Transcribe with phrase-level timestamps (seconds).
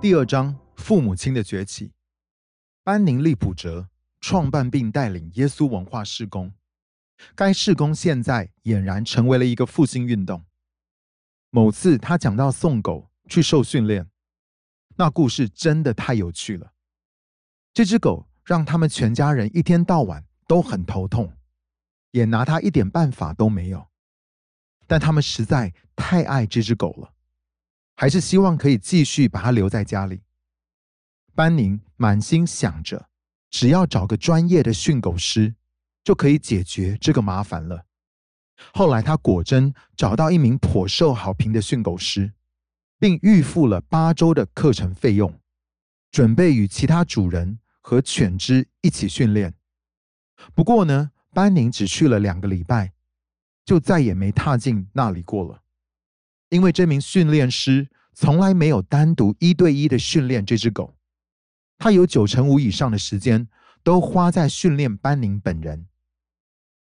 [0.00, 1.92] 第二章：父母亲的崛起。
[2.84, 3.88] 班宁利普哲
[4.20, 6.52] 创办并带领耶稣文化事工，
[7.34, 10.44] 该事工现在俨然成为了一个复兴运动。
[11.50, 14.08] 某次他讲到送狗去受训练，
[14.94, 16.72] 那故事真的太有趣了。
[17.74, 21.32] 这只狗让他们全家人一天到晚都很头痛，
[22.12, 23.88] 也拿它一点办法都没有。
[24.86, 27.12] 但他们实在太爱这只狗了。
[28.00, 30.22] 还是希望可以继续把它留在家里。
[31.34, 33.08] 班宁满心想着，
[33.50, 35.56] 只要找个专业的训狗师，
[36.04, 37.86] 就可以解决这个麻烦了。
[38.72, 42.32] 后来他果真找到一名颇受好评的训狗师，
[43.00, 45.40] 并预付了八周的课程费用，
[46.12, 49.54] 准备与其他主人和犬只一起训练。
[50.54, 52.92] 不过呢，班宁只去了两个礼拜，
[53.64, 55.62] 就再也没踏进那里过了。
[56.50, 60.92] 因为这名训练师从来没有单独一对一的训练这只狗，
[61.78, 63.46] 他有九成五以上的时间
[63.84, 65.86] 都花在训练班宁本人。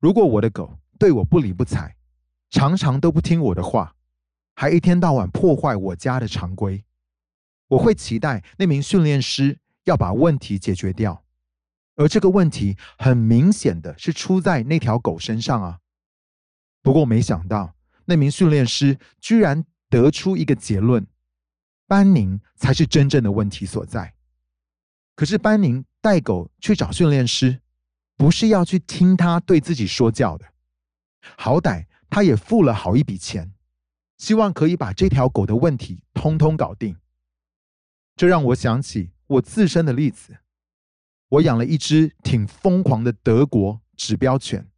[0.00, 1.94] 如果我的狗对我不理不睬，
[2.50, 3.94] 常常都不听我的话，
[4.56, 6.84] 还一天到晚破坏我家的常规，
[7.68, 11.22] 我会期待那名训练师要把问题解决掉。
[11.94, 15.78] 而这个问题很明显的是出在那条狗身上啊。
[16.82, 17.76] 不过没想到。
[18.06, 21.06] 那名训练师居然得出一个结论：
[21.90, 24.14] 班宁才是真正的问题所在。
[25.16, 27.60] 可是班宁带狗去找训练师，
[28.16, 30.46] 不是要去听他对自己说教的。
[31.36, 33.52] 好歹他也付了好一笔钱，
[34.18, 36.96] 希望可以把这条狗的问题通通搞定。
[38.14, 40.38] 这让我想起我自身的例子：
[41.28, 44.70] 我养了一只挺疯狂的德国指标犬。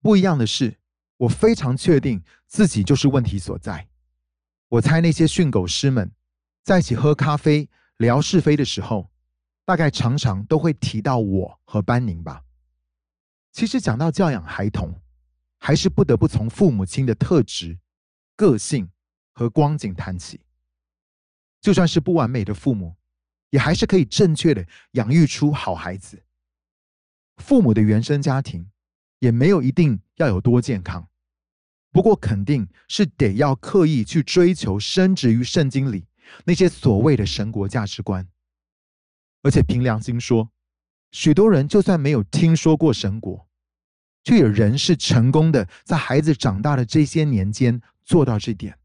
[0.00, 0.78] 不一样的是。
[1.18, 3.86] 我非常确定自己就是问题所在。
[4.68, 6.10] 我猜那些训狗师们
[6.64, 9.10] 在一起喝咖啡聊是非的时候，
[9.64, 12.42] 大概常常都会提到我和班宁吧。
[13.52, 14.92] 其实讲到教养孩童，
[15.58, 17.78] 还是不得不从父母亲的特质、
[18.34, 18.90] 个性
[19.32, 20.40] 和光景谈起。
[21.60, 22.96] 就算是不完美的父母，
[23.50, 26.24] 也还是可以正确的养育出好孩子。
[27.36, 28.68] 父母的原生家庭。
[29.20, 31.08] 也没有一定要有多健康，
[31.90, 36.04] 不过肯定是得要刻意去追求深植于圣经里
[36.44, 38.28] 那些所谓的神国价值观。
[39.42, 40.50] 而且凭良心说，
[41.10, 43.46] 许多人就算没有听说过神国，
[44.22, 48.78] 却有人是成功的在孩子长大的这些年间做到这点。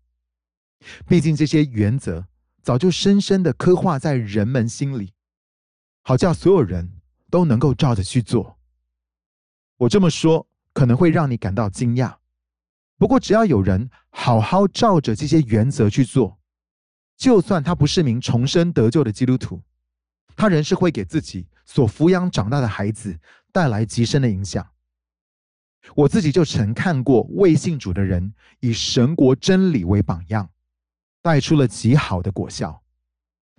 [1.07, 2.27] 毕竟这些原则
[2.61, 5.13] 早就深深的刻画在人们心里，
[6.03, 8.57] 好叫所有人都能够照着去做。
[9.77, 12.17] 我这么说可能会让你感到惊讶，
[12.97, 16.38] 不过只要有人好好照着这些原则去做，
[17.19, 19.61] 就算他不是名重生得救的基督徒，
[20.37, 23.19] 他仍是会给自己所抚养长大的孩子
[23.51, 24.65] 带来极深的影响。
[25.95, 30.49] 我自己就曾看过未信主的人以神国真理为榜样，
[31.21, 32.81] 带出了极好的果效。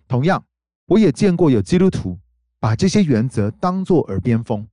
[0.08, 0.42] 同样，
[0.86, 2.18] 我也见过有基督徒
[2.58, 4.66] 把这些原则当作耳边风。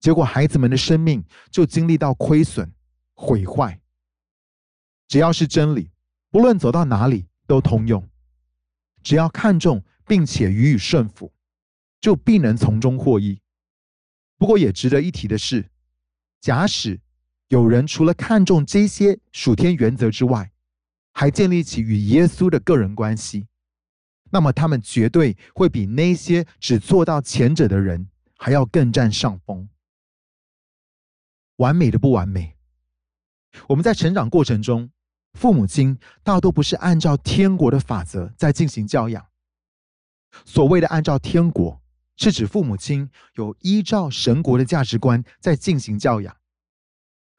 [0.00, 2.72] 结果，孩子们的生命就经历到亏损、
[3.14, 3.80] 毁坏。
[5.06, 5.92] 只要是真理，
[6.30, 8.08] 不论走到哪里都通用。
[9.02, 11.32] 只要看重并且予以顺服，
[12.00, 13.40] 就必能从中获益。
[14.38, 15.68] 不过，也值得一提的是，
[16.40, 17.00] 假使
[17.48, 20.52] 有人除了看重这些属天原则之外，
[21.12, 23.48] 还建立起与耶稣的个人关系，
[24.30, 29.68] 那么他们绝对会比那些只做到前者的人还要更占上风。
[31.56, 32.54] 完美的不完美。
[33.66, 34.90] 我们在成长过程中，
[35.34, 39.24] 父母亲大多不是按照天国的法则在进行教养。
[40.44, 41.80] 所谓的按照天国，
[42.16, 46.36] 是指父母亲有依照神国的价值观在进行教养，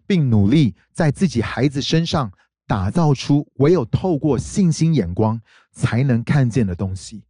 [0.08, 2.32] 并努力在自己孩子身上
[2.66, 5.42] 打造出唯有透过信心眼光
[5.72, 7.24] 才能看见的东西。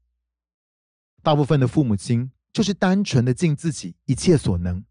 [1.22, 4.84] 大部分的父母亲就是单纯的尽自己一切所能。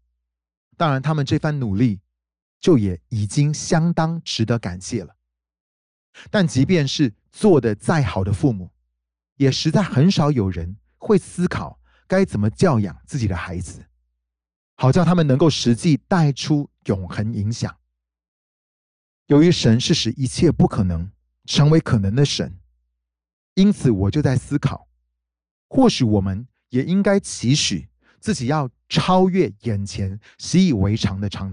[0.77, 1.99] 当然，他们这番努力
[2.59, 5.15] 就也已经相当值得感谢了。
[6.29, 8.71] 但即便是做的再好的父母，
[9.37, 13.85] 也实在很少有人会思考该怎么教养自己的孩子，
[14.75, 17.77] 好叫他们能够实际带出永恒影响。
[19.27, 21.11] 由于神是使一切不可能
[21.45, 22.59] 成为可能的神，
[23.53, 24.87] 因此我就在思考，
[25.69, 27.87] 或许我们也应该期许。
[28.19, 31.49] 自己要超越眼前习以为常的常